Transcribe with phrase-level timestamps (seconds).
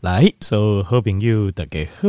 [0.00, 2.08] 来，所有好朋友大家好，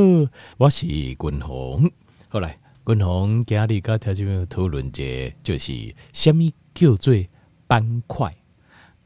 [0.58, 1.92] 我是君鸿。
[2.30, 5.04] 后来，君鸿今日跟条件讨论者，
[5.44, 7.14] 就是什么叫做
[7.68, 8.34] 斑块？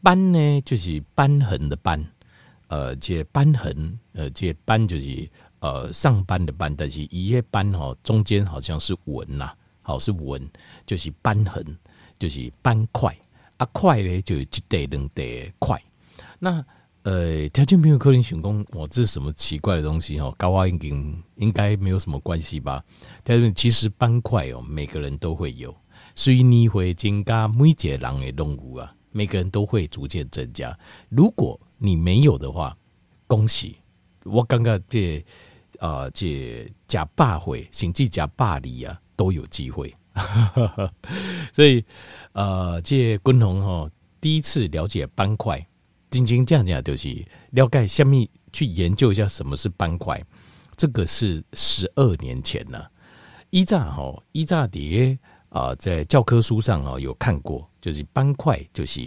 [0.03, 2.05] 斑呢，就是瘢痕的斑。
[2.67, 5.27] 呃，这瘢痕，呃，这斑就是
[5.61, 10.47] 呃上班的斑，但是一页斑哈，中间好像是纹呐，好是纹，
[10.85, 11.75] 就是瘢痕，
[12.19, 13.17] 就是斑块。
[13.57, 15.83] 啊，块呢，就一块两块块。
[16.37, 16.63] 那
[17.05, 20.33] 呃，条件没有可能想讲，哇，这是什么奇怪的东西哦？
[20.39, 20.87] 高压应该
[21.35, 22.83] 应该没有什么关系吧？
[23.23, 25.71] 但是其实斑块哦，每个人都会有，
[26.15, 30.75] 所以你会增加每一个人的动物啊，每个人都会逐渐增加。
[31.09, 32.75] 如果你没有的话，
[33.27, 33.77] 恭喜
[34.23, 35.23] 我刚刚这
[35.77, 39.93] 啊这假霸会，甚至假霸里啊，都有机会。
[41.53, 41.85] 所以
[42.33, 45.63] 呃，这君鸿哈第一次了解斑块。
[46.15, 50.23] 晶晶这样讲就是了解下面去研究一下什么是斑块，
[50.77, 52.89] 这个是十二年前了。
[53.49, 55.17] 依乍哈依乍碟
[55.49, 59.01] 啊，在教科书上啊有看过，就是斑块就是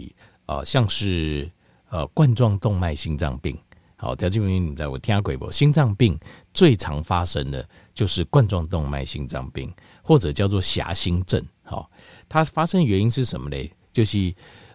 [0.45, 1.49] 啊像是
[1.89, 3.57] 呃冠状动脉心脏病。
[3.95, 5.51] 好，条件明你在我听过不？
[5.51, 6.17] 心脏病
[6.53, 9.71] 最常发生的就是冠状动脉心脏病，
[10.01, 11.45] 或者叫做狭心症。
[11.63, 11.91] 好，
[12.29, 13.71] 它发生原因是什么呢？
[13.91, 14.33] 就是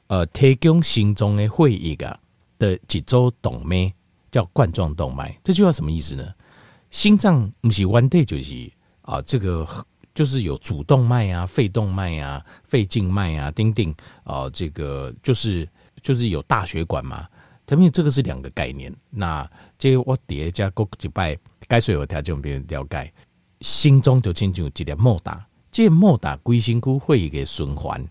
[0.08, 2.20] 呃提供心中的血液啊。
[2.58, 3.92] 的几周动脉
[4.30, 6.34] 叫冠状动脉，这句话什么意思呢？
[6.90, 8.70] 心脏不是弯带就是
[9.02, 9.66] 啊，这个
[10.14, 15.68] 就是有主动脉啊、肺动脉啊、肺静脉啊、丁丁啊，这个就是
[16.02, 17.26] 就是有大血管嘛。
[17.66, 18.94] 他们这个是两个概念。
[19.10, 23.12] 那这个我叠加过几拜，该说有条件别人了解，
[23.60, 28.04] 心中就清楚几点莫打，这莫打归心骨会一个循环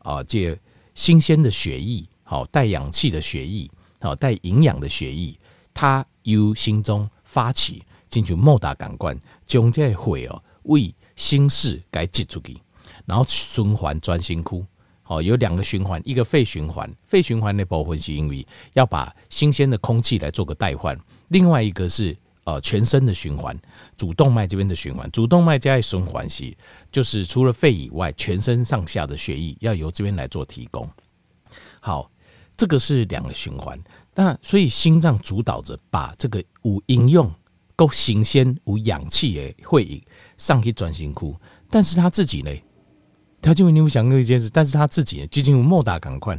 [0.00, 0.56] 啊，这
[0.94, 3.68] 新鲜的血液，好带氧气的血液。
[4.00, 5.36] 好，带营养的血液，
[5.74, 12.56] 它由心中发起，进去莫大感官，将这血哦为心室该挤出去，
[13.06, 14.64] 然后循环转心窟。
[15.02, 20.96] 好，有两个循环，一个肺循环，肺循环的部分是因为要把新鲜的空气来做个代换，
[21.28, 23.58] 另外一个是呃全身的循环，
[23.96, 26.56] 主动脉这边的循环，主动脉加循环系，
[26.92, 30.88] 就是除了肺以外，全身上下的血液要由这边来做提供。
[31.80, 32.08] 好。
[32.58, 33.80] 这个是两个循环，
[34.20, 37.32] 那所以心脏主导着把这个无营养、
[37.76, 40.04] 够新鲜、无氧气的血液
[40.36, 41.36] 上去转心窟，
[41.70, 42.50] 但是他自己呢，
[43.40, 46.36] 他就你有想过一件事，但是他自己呢，就进入莫打赶快，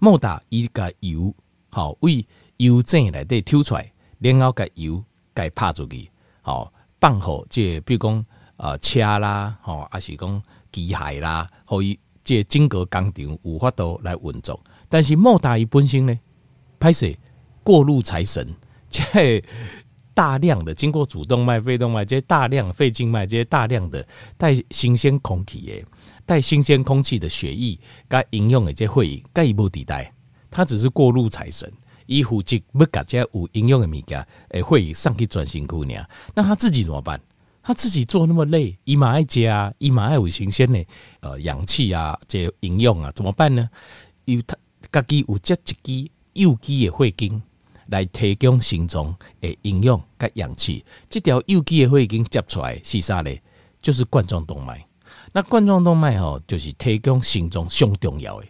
[0.00, 1.32] 莫打一个油
[1.70, 2.26] 好为
[2.56, 5.00] 油井来对抽出来，然后个油
[5.32, 6.10] 给拍出去，
[6.42, 8.26] 好放好这比如讲
[8.56, 10.42] 呃车啦，好还是讲
[10.72, 14.60] 机械啦，可以这整个工厂有法度来运作。
[14.88, 16.18] 但是莫大伊本身呢，
[16.84, 17.10] 拍摄
[17.62, 18.46] 过路财神，
[18.90, 19.42] 这
[20.12, 24.06] 大量的经过主动脉、肺动脉，这些大量肺静脉，这些大量的
[24.36, 25.82] 带新鲜空气的、
[26.26, 30.12] 带新鲜空气的血液，该饮用的这血液，该无抵带，
[30.50, 31.72] 它只是过路财神，
[32.04, 35.94] 伊负责要把这有营养的物件，诶，血液上去转心窟呢？
[36.34, 37.18] 那他自己怎么办？
[37.62, 40.84] 他自己做那么累，伊嘛爱食啊，伊嘛爱有新鲜的
[41.20, 43.70] 呃氧气啊，这营养啊，怎么办呢？
[44.26, 44.54] 有他。
[44.92, 47.42] 家己有接一支有机的血经
[47.86, 53.30] 来提供心脏的营养跟氧气，这条有机的血经接出来是啥呢？
[53.80, 54.86] 就是冠状动脉。
[55.32, 58.46] 那冠状动脉吼，就是提供心脏上重要的，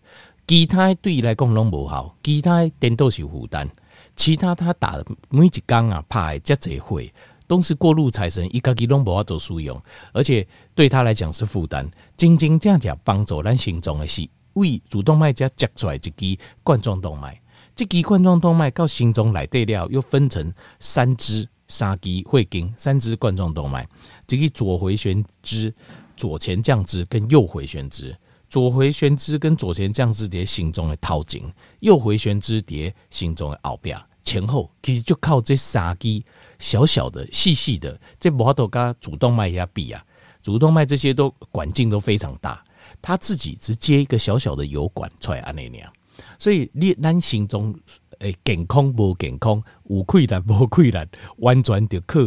[0.47, 3.69] 其他对伊来讲拢无效，其他颠倒是负担。
[4.17, 7.13] 其他他打每一缸啊，拍这侪血
[7.47, 9.81] 都是过路财神，伊家己拢无法做使用，
[10.13, 11.91] 而且对他来讲是负担。
[12.17, 14.29] 真真正正帮助咱心脏的是。
[14.55, 17.41] 为主动脉加接出来一支冠状动脉，
[17.75, 23.87] 这支冠状动脉到心脏来对了，又分成三支三支会经，三支冠状动脉，
[24.27, 25.75] 这个左回旋支、
[26.17, 28.17] 左前降支跟右回旋支，
[28.49, 31.43] 左回旋支跟左前降支叠心脏的头前，
[31.81, 36.23] 右回旋支叠心脏的后边，前后其实就靠这三支
[36.59, 40.05] 小小的、细细的，这无法度跟主动脉也比啊，
[40.43, 42.63] 主动脉这些都管径都非常大。
[43.01, 45.91] 他自己只接一个小小的油管出来安尼样，
[46.39, 47.75] 所以你咱心中
[48.19, 51.09] 诶健康无健康，有溃烂无溃烂，
[51.39, 52.21] 完全就靠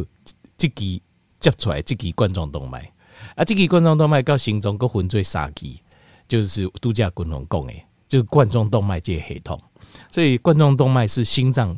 [0.58, 1.02] 这支
[1.40, 2.92] 接出来这支冠状动脉。
[3.36, 5.68] 啊，这支冠状动脉到心脏搁分做三支，
[6.28, 7.74] 就是度假君鸿讲的，
[8.08, 9.60] 就冠状动脉这个系统。
[10.12, 11.78] 所以冠状动脉是心脏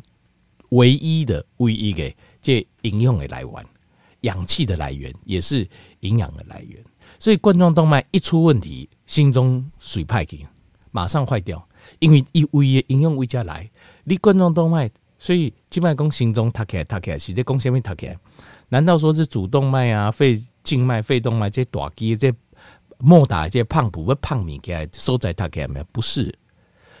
[0.70, 3.66] 唯一的、唯一的这营养的来源，
[4.22, 5.66] 氧气的来源，也是
[6.00, 6.82] 营养的来源。
[7.18, 10.46] 所以冠状动脉一出问题，心中水派去，
[10.90, 11.66] 马上坏掉，
[12.00, 13.70] 因为一胃的营养胃家来，
[14.04, 18.18] 你冠状动脉所以静脉弓心中塌起来，塌起来是在弓下面塌起来。
[18.70, 22.32] 难道说是主动脉啊、肺静脉、肺动脉这些大机这
[22.98, 25.86] 莫打这些胖不不胖米起来收在塌起来没有？
[25.92, 26.34] 不是，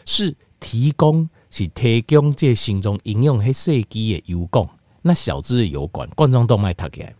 [0.04, 4.68] 是提供是提供这心中应用黑细机的油管，
[5.02, 7.14] 那小支的油管冠状动脉塌起来，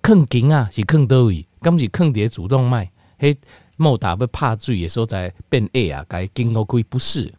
[0.00, 3.36] 更紧啊是更多位，刚是更叠主动脉黑
[3.80, 7.32] 莫打不怕水的时候在变矮啊，该经过亏不是。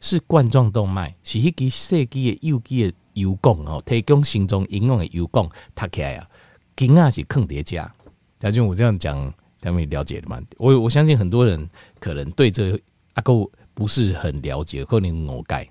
[0.00, 6.28] 是冠状动脉，是迄支细支的有机的油管哦，提供心脏营养的油管，塌起来啊，
[6.76, 7.92] 筋啊是坑叠加。
[8.38, 10.40] 嘉俊，我这样讲，他们了解的嘛？
[10.58, 11.68] 我我相信很多人
[11.98, 12.78] 可能对这
[13.14, 13.32] 阿哥
[13.72, 15.68] 不是很了解，可能我改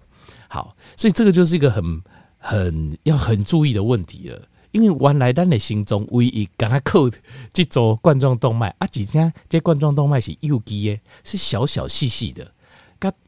[0.50, 2.04] 好，所以这个就是一个很
[2.40, 4.42] 很要很注意的问题了。
[4.74, 7.10] 因为原来咱的心脏唯一跟他扣
[7.54, 12.52] 这座冠状动脉啊，而且这冠状动脉是有机的，是小小细细的。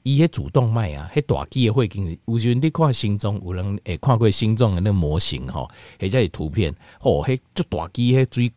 [0.04, 5.70] 伊迄主动脉啊，迄大肌的血经，有时阵你看心脏，有人会看过心脏的那个模型吼，
[6.00, 8.54] 或者是图片，哦，迄就大机迄水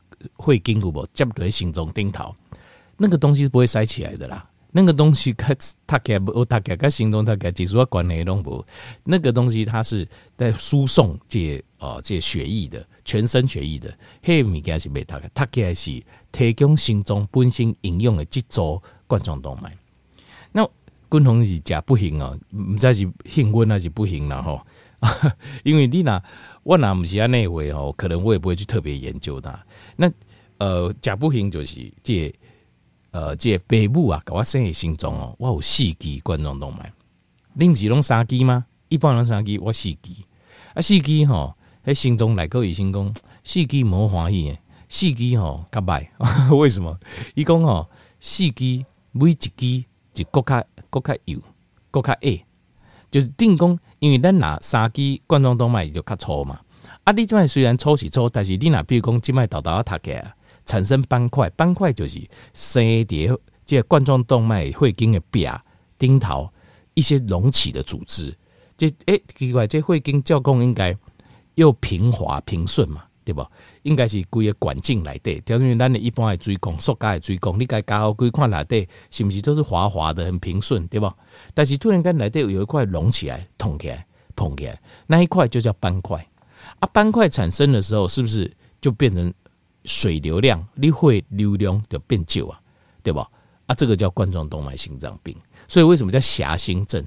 [0.55, 2.35] 血经有无接在心脏顶头，
[2.97, 4.48] 那个东西是不会塞起来的啦。
[4.71, 5.57] 那个东西它
[5.87, 8.65] 它给不，它给跟心脏它给技术要管内容不？
[9.05, 10.07] 那个东西它是
[10.37, 13.93] 在输送这哦这血液的，全身血液的，
[14.23, 19.75] 迄物件是袂它个，它给是提供心脏本身应用的这组冠状动脉。
[20.53, 20.69] 那
[21.11, 24.61] 均衡是假不行哦，毋知是幸运还是不行了吼。
[25.63, 26.23] 因为你那
[26.65, 29.59] 我那不是安那回哦，可能我也不会去特别研究它。
[29.97, 30.13] 那
[30.59, 32.35] 呃，假不行就是这
[33.11, 36.93] 呃这北部啊，搞我生的心脏哦，我有四支冠状动脉。
[37.55, 38.67] 你不是拢三支吗？
[38.89, 40.13] 一般拢三支，我四支
[40.75, 46.07] 啊，四支吼，迄心脏内科医生讲四支无欢喜诶，四支吼较歹。
[46.57, 46.99] 为什么？
[47.35, 47.89] 伊讲吼，
[48.21, 49.51] 四支每一支
[50.13, 50.65] 就国较。
[50.91, 51.39] 更较油，
[51.91, 52.43] 更较矮，
[53.11, 53.79] 就是定讲。
[53.99, 56.59] 因为咱拿三支冠状动脉就较粗嘛。
[57.05, 60.35] 啊，你即摆虽然粗是粗，但是你若比如讲即摆豆豆啊，读起来
[60.69, 62.21] 产生斑块，斑块就是
[62.53, 63.33] 生叠
[63.65, 65.49] 这冠状动脉会经的壁
[65.99, 66.49] 顶头
[66.93, 68.37] 一些隆起的组织。
[68.77, 70.95] 这诶、奇怪，这会经教工应该
[71.55, 73.05] 又平滑平顺嘛。
[73.25, 73.47] 对不？
[73.83, 81.13] 应该是规个管径来的，条因为咱的一般的水管，塑胶的水管，你该搞好规看内底是不是都是滑滑的，很平顺，对不？
[81.53, 86.27] 但是突然间内底有一块隆起来，痛起来，痛起来，那一块就叫斑块。
[86.79, 88.51] 啊，斑块产生的时候，是不是
[88.81, 89.31] 就变成
[89.89, 92.61] 水流量，你会流量就变旧啊，
[93.03, 93.27] 对吧？
[93.67, 95.35] 啊，这个叫冠状动脉心脏病。
[95.67, 97.05] 所以为什么叫狭心症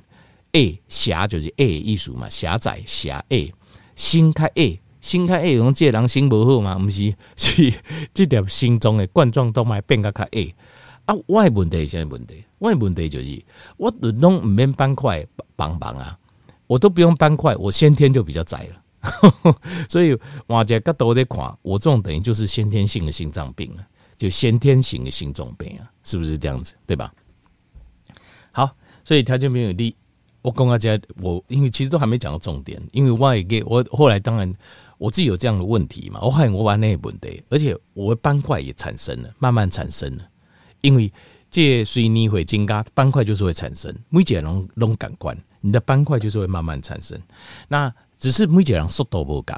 [0.53, 3.53] ？A 狭就是 A 艺术嘛，狭窄狭 A
[3.95, 4.81] 心开 A。
[4.99, 6.77] 心开 A，用这人心不好吗？
[6.77, 7.73] 不是，是
[8.13, 10.53] 这条心中的冠状动脉变个较 A
[11.05, 11.15] 啊。
[11.25, 12.43] 我的问题是什么问题？
[12.59, 13.43] 我的问题就是
[13.77, 15.25] 我拢唔免斑块
[15.55, 16.17] 帮忙啊，
[16.67, 18.80] 我都不用斑块，我先天就比较窄了。
[19.89, 20.17] 所以
[20.47, 23.83] 我这个都得看，我这种等于就是先天性的心脏病啊，
[24.17, 26.73] 就先天型的心脏病啊，是不是这样子？
[26.85, 27.13] 对吧？
[28.51, 28.69] 好，
[29.03, 29.95] 所以条件没有力。
[30.41, 34.53] 我讲啊，这我因为其实都还没讲到重点，因为我也给我后来当然。
[35.01, 36.19] 我自己有这样的问题嘛？
[36.21, 40.23] 我发现我把那些问题，而且我的斑块也产生了，慢慢产生了。
[40.81, 41.11] 因为
[41.49, 43.91] 这水泥会增加，斑块就是会产生。
[44.09, 47.19] 每个人拢感官，你的斑块就是会慢慢产生。
[47.67, 49.57] 那只是每一个人速度不同。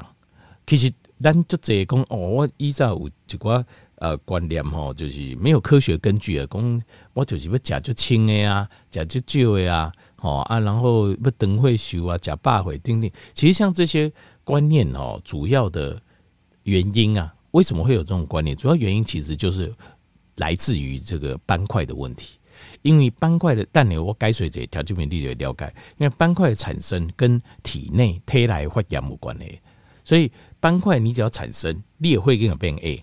[0.66, 0.90] 其实
[1.22, 3.64] 咱就这讲哦，我依照有一个
[3.96, 13.08] 呃观念吼，就是没有科学根据的讲，我就是要吃就轻的呀，吃就少的呀，吼啊，然后要长岁数啊，吃饱会等等。
[13.34, 14.10] 其实像这些。
[14.46, 15.98] 观念哦，主要的
[16.64, 18.54] 原因啊，为什么会有这种观念？
[18.54, 19.74] 主要原因其实就是
[20.36, 22.36] 来自于这个斑块的问题。
[22.84, 29.58] 因为斑块的，但你我改水这条件面地就了解，因为斑块的产生跟体内体内发炎有关系，
[30.04, 33.02] 所以斑块你只要产生，你也会跟着变 A，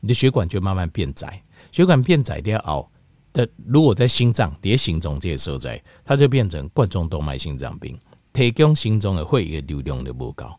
[0.00, 2.90] 你的血管就慢慢变窄，血管变窄掉后，
[3.32, 7.96] 的如果在心脏叠形中这些所在，它就变成冠状动脉心脏病，
[8.32, 10.58] 提供心脏的血液流量就不高。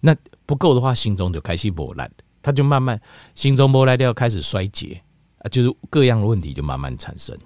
[0.00, 2.10] 那不够的话，心中就开始磨烂，
[2.40, 2.98] 它就慢慢
[3.34, 4.98] 心中磨烂掉，开始衰竭
[5.40, 7.36] 啊，就是各样的问题就慢慢产生。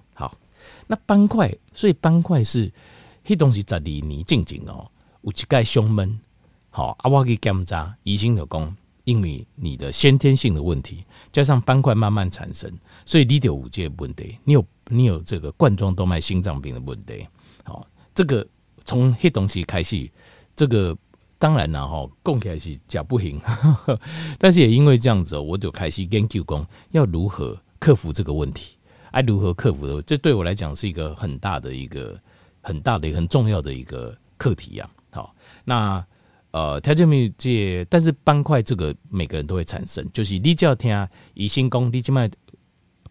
[0.87, 2.71] 那斑块，所以斑块是
[3.27, 4.91] 迄东西十二年静静哦，
[5.23, 6.19] 有一盖胸闷，
[6.71, 12.71] 好啊，我去检查，医生就讲，因为你的先天性的问题，加上斑块慢慢产生，
[13.05, 17.27] 所以你有这个问题，你有你有这个冠状动脉心脏病的问题。
[17.65, 18.47] 好，这个
[18.85, 20.11] 从迄东西开始，
[20.55, 20.97] 这个。
[21.39, 23.41] 当然了哈，供起来是假不行，
[24.39, 28.77] 但是也因为这样子，我就开始研究讲要如何克服这个问题，
[29.13, 30.03] 爱，如何克服的？
[30.03, 32.19] 这对我来讲是一个很大的一个
[32.61, 34.91] 很大的一个很重要的一个课题呀。
[35.11, 36.05] 好，那
[36.51, 42.31] 呃，条件没有这，但是斑块这个每个人都会产生，就是你只要听医生讲，你即卖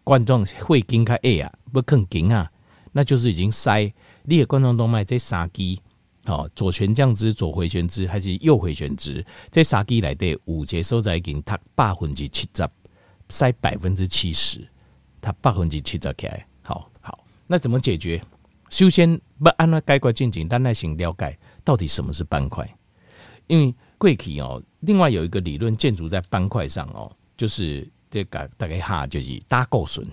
[0.04, 2.50] 冠状会经开 A 啊，不肯经啊，
[2.92, 3.92] 那就是已经塞
[4.24, 5.78] 你的冠状动脉这三支，
[6.24, 12.68] 好，左旋降支、左回旋支还是右回旋支，这三支来的五节收在已经它百分之七十，
[13.28, 14.68] 塞百分之七十，
[15.22, 18.22] 它百分之七十起来，好好，那怎么解决？
[18.68, 22.68] 首先不按那概括进行，但耐心了解到底什么是斑块。
[23.46, 30.06] 因为贵体哦，另外有一个理论建筑在斑块上哦，就是这个大概哈，就是胆固醇，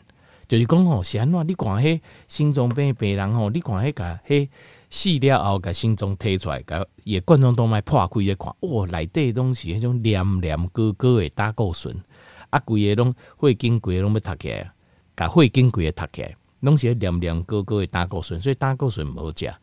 [0.48, 1.48] 就是讲哦，是安怎？
[1.48, 4.50] 你看迄心脏病病人吼，你看迄个迄
[4.90, 11.96] 死了后，个心脏提出来，个也冠状动脉破开，一看哇，内底东西迄种黏黏疙疙的胆固醇，
[12.50, 14.72] 啊，规个拢会经规个拢要塌起来，
[15.20, 19.54] 甲会经规个塌起来，拢是黏黏疙疙的胆固醇，所以胆固醇唔好食。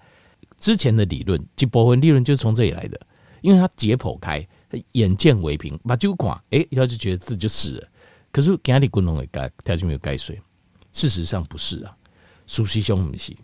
[0.58, 3.00] 之前的理论，一部分理论就是从这里来的。
[3.40, 4.46] 因为他解剖开，
[4.92, 7.88] 眼见为凭，把就看，哎，他就觉得自己就死了。
[8.30, 10.38] 可是家里滚龙也盖，他就没有盖水。
[10.92, 11.96] 事实上不是啊，
[12.46, 13.34] 熟悉兄不是。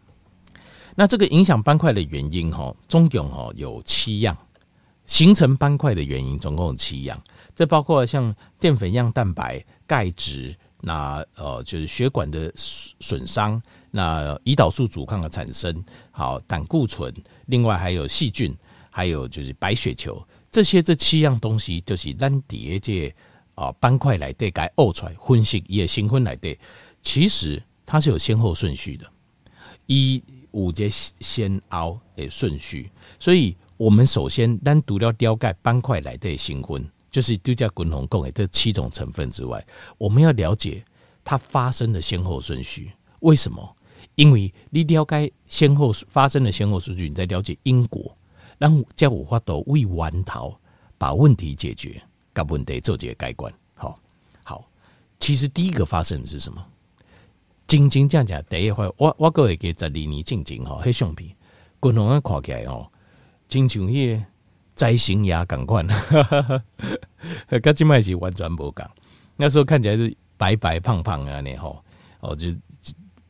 [0.95, 4.37] 那这个影响斑块的原因哈，总共哈有七样，
[5.07, 7.23] 形成斑块的原因总共有七样。
[7.55, 17.11] 这包括像淀粉样蛋白、钙质，那呃就是血管的损伤，那胰岛素阻抗的产生，好胆固醇，
[17.47, 18.55] 另外还有细菌。
[18.95, 23.15] 还有就是白血球，这些这七样东西就是咱底下这
[23.55, 26.61] 啊斑块来对该呕出来分析也新婚来对，
[27.01, 29.11] 其实它是有先后顺序的，
[29.87, 39.65] 一五节先凹的顺序，所以我们首先单独了了解斑块来对新婚，就是就叫滚红共的这七种成分之外，
[39.99, 40.85] 我们要了解
[41.23, 42.91] 它发生的先后顺序。
[43.21, 43.77] 为什么？
[44.17, 48.17] 因为你了解先后发生的先后顺序，你在了解因果。
[48.59, 50.57] 让叫我花都为完逃，
[50.97, 52.01] 把问题解决，
[52.33, 53.53] 把问题做解改观。
[53.75, 53.99] 好，
[54.45, 54.65] 好，
[55.19, 56.65] 其实第一个发生的是什么？
[57.67, 61.35] 静静这样讲，第一回我我个会给十二年静静哈，黑相片，
[61.81, 62.89] 共同看起来哦，
[63.49, 64.25] 亲像迄个
[64.75, 65.87] 灾星爷同款，
[67.63, 68.87] 跟今麦是完全不同。
[69.37, 71.83] 那时候看起来是白白胖胖啊，那吼
[72.21, 72.49] 哦，就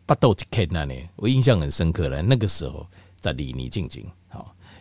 [0.07, 2.23] 巴肚一啃啊，那我印象很深刻了。
[2.23, 2.87] 那个时候
[3.23, 4.07] 十二年静静。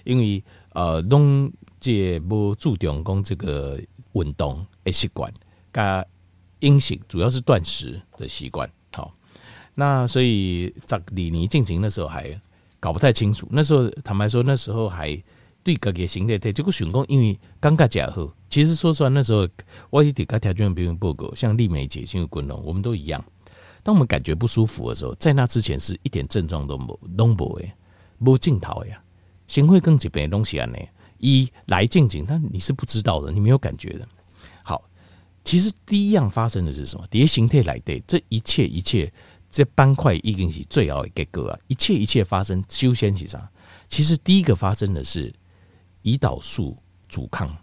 [0.03, 3.79] 因为呃，拢这不注重讲这个
[4.13, 5.31] 运动的习惯，
[5.71, 6.03] 加
[6.61, 8.67] 饮食主要是断食的习惯。
[8.91, 9.13] 好，
[9.75, 12.35] 那所以在李尼进行的时候还
[12.79, 13.47] 搞不太清楚。
[13.51, 15.15] 那时候坦白说，那时候还
[15.63, 19.47] 对各个形态对这个选工，因为刚刚讲后，其实说实话，那时候
[19.89, 23.23] 我一点个条件不用报告，像丽梅姐、像滚龙，我们都一样。
[23.83, 27.73] 当我们感觉不舒服的时候，在那之前是一点症状都没都没诶，
[28.19, 29.01] 无镜头呀。
[29.47, 30.65] 行会更几倍东西啊？
[30.67, 30.77] 呢，
[31.17, 34.07] 一来静静，但你是不知道的，你没有感觉的。
[34.63, 34.83] 好，
[35.43, 37.05] 其实第一样发生的是什么？
[37.09, 39.11] 第一形态来对，这一切一切，
[39.49, 41.59] 这斑块已经是最好的结果啊！
[41.67, 43.51] 一切一切发生，修仙是啥，
[43.89, 45.33] 其实第一个发生的是
[46.03, 46.77] 胰岛素
[47.09, 47.55] 阻抗，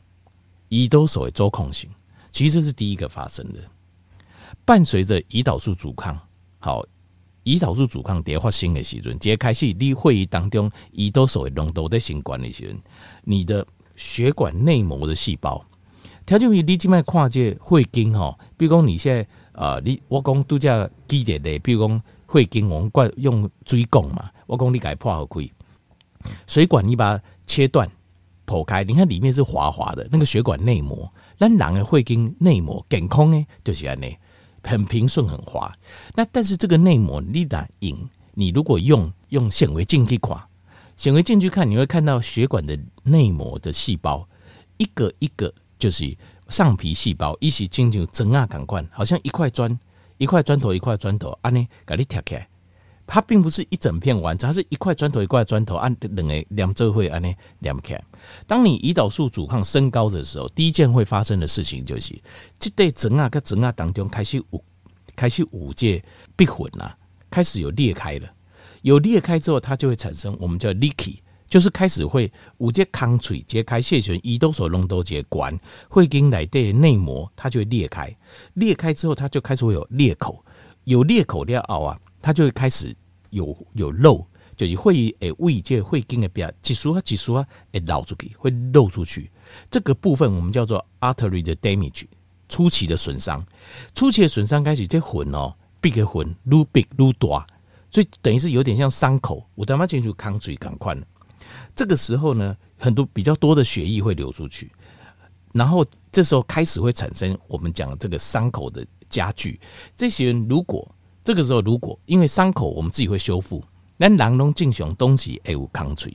[0.69, 1.91] 胰岛素的周控型，
[2.31, 3.61] 其实是第一个发生的。
[4.65, 6.19] 伴随着胰岛素阻抗，
[6.59, 6.85] 好。
[7.45, 12.79] 胰岛素阻抗迭发生的时阵，即开始你会议当中胰岛素的浓度在相关的时阵，
[13.23, 13.67] 你的
[13.97, 15.65] 血管内膜的细胞，
[16.27, 25.51] 条件为你即卖看这会经吼，比如讲你现在呃，你我讲拄则记者的，比如讲会经我们惯用水管嘛，我讲你改破好开，
[26.47, 27.91] 水管你把它切断
[28.49, 34.17] 剖开，你看里面是滑滑的，那个血管内膜，咱人的会经内膜健康诶，就是安尼。
[34.61, 35.73] 很平顺很滑，
[36.15, 37.97] 那但是这个内膜你打印，
[38.35, 40.37] 你如果用用显微镜去看，
[40.97, 44.29] 显微镜去看，你会看到血管的内膜的细胞
[44.77, 46.15] 一个一个就是
[46.49, 49.79] 上皮细胞，一起进行整啊感官，好像一块砖
[50.19, 52.48] 一块砖头一块砖头，安尼给你贴起来。
[53.11, 57.99] 它并不是一整片完整，它是一块砖头一块砖头按两个两周会按呢两开。
[58.47, 62.21] 当你胰岛素阻抗升高的时候，第一件会发生的事情就是，
[62.59, 64.63] 这对整啊跟整啊当中开始有
[65.17, 66.05] 开始五界
[66.37, 66.95] 闭混了，
[67.31, 68.29] 开始有裂开了。
[68.83, 71.17] 有裂开之后，它就会产生我们叫 leaky，
[71.49, 78.15] 就是开始会五界康水揭开血栓，胰岛素浓度结管会跟来对内膜，它就会裂开。
[78.53, 80.45] 裂开之后，它就开始会有裂口，
[80.85, 81.99] 有裂口了后啊。
[82.21, 82.95] 它就会开始
[83.31, 84.25] 有有漏，
[84.57, 89.31] 就是会诶胃界会经的比较急速啊急速啊诶漏出去，会漏出去。
[89.71, 92.07] 这个部分我们叫做 artery 的 damage，
[92.49, 93.45] 初期的损伤。
[93.95, 97.47] 初期的损伤开始这魂哦，big 的魂愈 big 愈大，
[97.91, 99.49] 所以等于是有点像伤口。
[99.55, 101.07] 我他妈进去抗水赶快了。
[101.75, 104.71] 这个时候呢，很多比较多的血液会流出去，
[105.53, 109.59] 然后这时候开始会产生我们讲的这个伤口的加剧。
[109.97, 110.87] 这些人如果
[111.29, 113.63] 这个时候如果因为伤口我们自己会修复，
[113.99, 116.11] 那囊中进雄东西会有抗脆，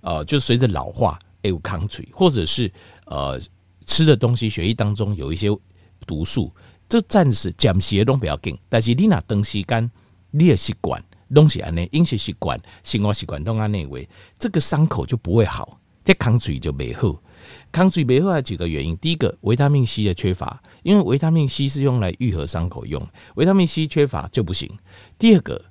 [0.00, 2.72] 呃，就随着老化会有抗脆，或者是
[3.04, 3.38] 呃
[3.84, 5.50] 吃的东西血液当中有一些
[6.06, 6.50] 毒素，
[6.88, 9.90] 这暂时暂时都不要紧，但是你那长时间
[10.30, 11.04] 你的习惯。
[11.34, 14.08] 东西安内饮食习惯、生活习惯都安内为，
[14.38, 17.14] 这个伤口就不会好，这抗水就没好。
[17.72, 24.70] 抗水没好有几个原因，第一个维他命 C 的缺乏，因为维他命 C 是用来愈合伤口用，维他命 C 缺乏就不行。
[25.18, 25.62] 第二个，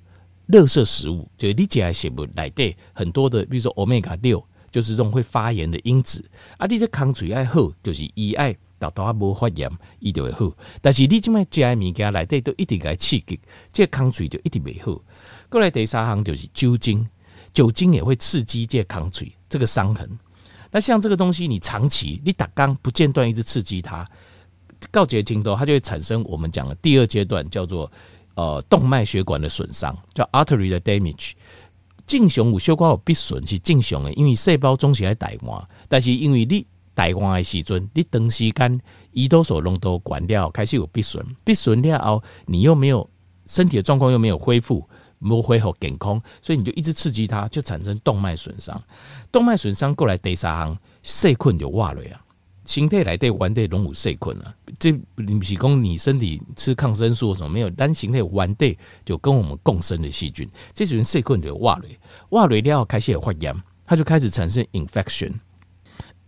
[0.48, 6.24] 垃圾食物就是你起来写不来对很多的，比如说欧米伽六，就是这种会发炎的因子。
[6.58, 10.52] 啊，你这抗水爱好，就是伊爱达到啊无发炎，伊就会好。
[10.80, 13.40] 但是你这么加物件内底都一定该刺激，
[13.72, 15.00] 这抗水就一定没好。
[15.48, 17.06] 过来第三行就是酒精，
[17.52, 20.18] 酒精也会刺激这抗水这个伤痕。
[20.70, 24.06] 那像这个东西，你长期你打刚不间断一直刺激它，
[24.90, 27.90] 告捷精多，它就会产生我们讲的第二阶段，叫做
[28.34, 31.32] 呃动脉血管的损伤，叫 artery 的 damage。
[32.06, 38.80] 正常有血管有必损是正常的，因为细胞总是在代换，但是因为你代换的时阵，你长时间
[39.12, 43.08] 胰岛素浓度关掉，开始有必损，必损了后，你又没有
[43.46, 44.88] 身体的状况又没有恢复。
[45.18, 48.80] 没恢复健康，所以你就一直刺激它，就产生动脉损伤。
[49.32, 52.20] 动脉损伤过来第三行，细菌就瓦了呀。
[52.64, 61.84] 身体来对完对拢有细菌啊，这不是讲你身体吃抗生素什么没有，但形态完对就跟我们共生的细菌，这种细菌就瓦了，
[62.30, 63.54] 瓦了了后开始有发炎，
[63.84, 65.32] 它就开始产生 infection。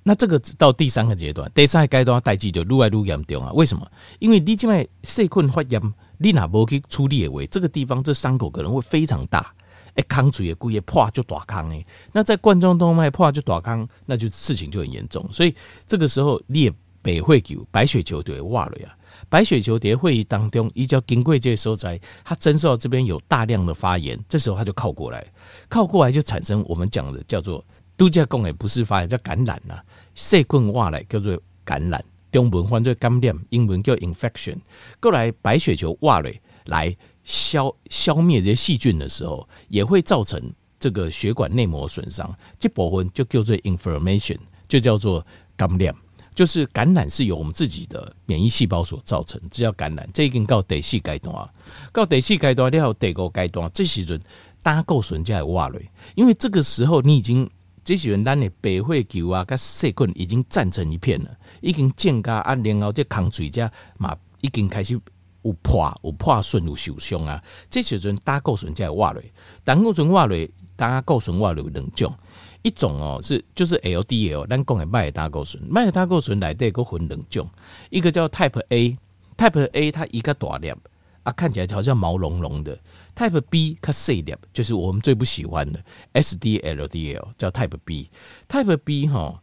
[0.05, 3.53] 那这个到第三个阶段，第三个阶段代志就愈来愈严重啊。
[3.53, 3.91] 为什么？
[4.21, 5.81] 因为你这边细菌发炎。
[6.19, 9.55] 你哪不去处理的话，这个地方这伤口可能会非常大，
[9.95, 15.27] 哎，抗水也故意破就大坑哎，那在冠状动脉破就大坑，那就事情就很严重。
[15.33, 15.55] 所以
[15.87, 18.95] 这个时候你也白血球、白血球就会挖了呀。
[19.29, 25.25] 白血球在会议当中，一叫经过这些所在，他侦受到这边有大量的发炎，这时候他就靠过来，
[25.69, 27.65] 靠过来就产生我们讲的叫做
[27.97, 29.79] 度假贡哎，不是发炎叫感染呐，
[30.15, 32.05] 细菌挖来叫做感染。
[32.31, 34.57] 中文翻作感染，英文叫 infection。
[35.01, 36.31] 过来白血球挖了
[36.67, 40.41] 来消消灭这些细菌的时候，也会造成
[40.79, 42.35] 这个血管内膜损伤。
[42.59, 45.95] 这部分就叫做 inflammation，就叫做感染。
[46.35, 50.09] 就是感染是由我们自己的免疫细胞所造成，这叫感染。
[50.15, 51.51] 这已经到第四阶段啊，
[51.93, 54.21] 到第四阶段了，第五阶段这时阵
[54.63, 55.81] 胆固醇才会挖了，
[56.15, 57.51] 因为这个时候你已经
[57.83, 61.37] 这时阵咱的白血球啊，跟细菌已经战成一片了。
[61.61, 65.01] 已经增加啊，然后这抗水者嘛，已经开始
[65.43, 67.43] 有破、有破损、有受伤啊。
[67.71, 69.23] 这时阵胆固醇才会挖落，
[69.65, 72.15] 胆固醇挖落，胆固醇挖落有两种，
[72.63, 77.49] 一种哦是就是 LDL，咱讲的麦胆固醇，麦胆固醇内底佫分两种，
[77.91, 80.73] 一个叫 Type A，Type A 它一个大粒
[81.23, 82.79] 啊，看起来好像毛茸茸的
[83.15, 85.83] ；Type B 它细粒，就是我们最不喜欢的
[86.15, 89.41] SDLDL，叫 Type B，Type B 哈。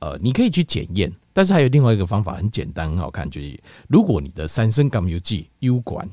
[0.00, 6.08] 呃，你可以去检验，但是还有另外一个方法，很简单，很好看，就是如果你的三升甘油酯 U 管，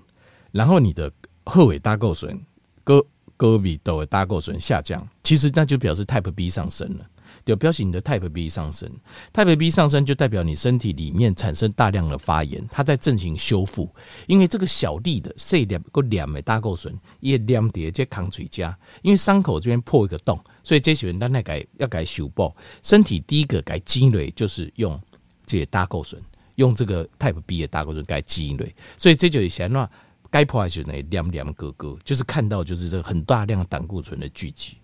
[0.52, 1.10] 然后你的
[1.46, 2.38] 后尾大构损、
[2.84, 3.06] 胳
[3.38, 7.06] 胳比豆的胆固醇下降，其实那就表示 Type B 上升了。
[7.46, 8.92] 就表示你的 Type B 上升
[9.34, 13.90] ，Type B 上升就代表你身体里面产生大量的发炎，它在进行修复。
[14.28, 22.54] 因为这个小粒的 C 两个两枚胆固醇也两叠这抗水加，因为伤口这边破一个洞，所以这些人当然该要改修补。
[22.84, 25.02] 身体第一个改积累就是用
[25.46, 26.22] 这些胆固醇，
[26.56, 29.90] 用这个 Type B 的胆固醇该积累，所以这就是显那。
[30.34, 34.78] 该破坏时候呢，亮亮哥哥就是看到就是这个很大量胆固醇的聚集。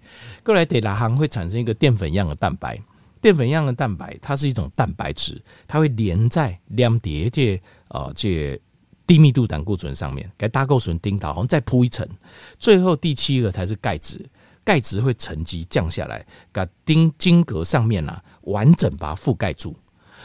[0.44, 2.78] 过来得哪行会产生一个淀粉样的蛋白，
[3.22, 8.60] 淀粉样的蛋白它是一种蛋白质，它会连在两叠这呃这
[9.06, 12.06] 低密度胆固醇上面，给胆固醇钉倒，好像再铺一层，
[12.60, 14.30] 最后第七个才是钙质，
[14.66, 19.74] 钙质会沉积降下来，给钉晶格上面啊完整把它覆盖住。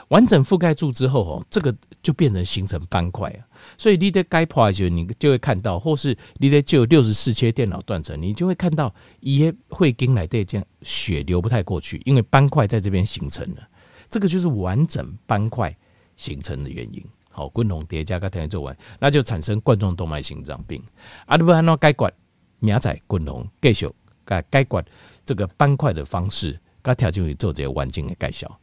[0.08, 3.40] 完整覆盖住之后，哦，这个就变成形成斑块啊。
[3.76, 13.68] 所以你在该破的时候，你就会看到，或是你在就六十四切电脑断层，你就会看到也会经来对这件血流不太过去，因为斑块在这边形成了。
[14.10, 15.74] 这个就是完整斑块
[16.16, 17.04] 形成的原因。
[17.30, 20.82] 好，共同叠加个条件做完，那就产生冠状动脉心脏病。
[21.24, 22.12] 啊，你不按照该管
[22.58, 23.88] 明仔共同继续
[24.24, 24.84] 该该管
[25.24, 28.58] 这个斑块的方式，该条件去做这个完整的介绍。